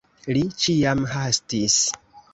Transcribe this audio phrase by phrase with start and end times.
[0.35, 1.77] Li ĉiam hastis.